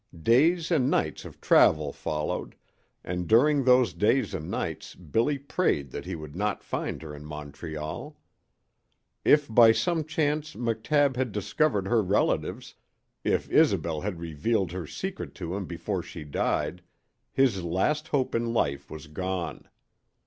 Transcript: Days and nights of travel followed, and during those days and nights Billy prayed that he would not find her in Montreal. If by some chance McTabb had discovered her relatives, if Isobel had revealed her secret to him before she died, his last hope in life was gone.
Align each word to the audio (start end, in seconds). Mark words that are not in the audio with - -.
Days 0.23 0.71
and 0.71 0.89
nights 0.89 1.25
of 1.25 1.39
travel 1.39 1.93
followed, 1.93 2.55
and 3.03 3.27
during 3.27 3.63
those 3.63 3.93
days 3.93 4.33
and 4.33 4.49
nights 4.49 4.95
Billy 4.95 5.37
prayed 5.37 5.91
that 5.91 6.05
he 6.05 6.15
would 6.15 6.35
not 6.35 6.63
find 6.63 7.03
her 7.03 7.13
in 7.13 7.23
Montreal. 7.23 8.17
If 9.23 9.47
by 9.47 9.71
some 9.71 10.03
chance 10.03 10.55
McTabb 10.55 11.17
had 11.17 11.31
discovered 11.31 11.85
her 11.87 12.01
relatives, 12.01 12.73
if 13.23 13.47
Isobel 13.51 14.01
had 14.01 14.19
revealed 14.19 14.71
her 14.71 14.87
secret 14.87 15.35
to 15.35 15.55
him 15.55 15.67
before 15.67 16.01
she 16.01 16.23
died, 16.23 16.81
his 17.31 17.61
last 17.63 18.07
hope 18.07 18.33
in 18.33 18.51
life 18.53 18.89
was 18.89 19.05
gone. 19.05 19.67